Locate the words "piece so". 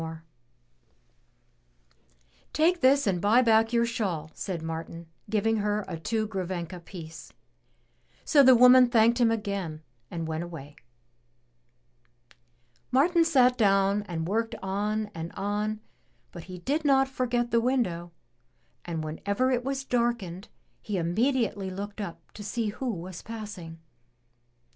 6.79-8.41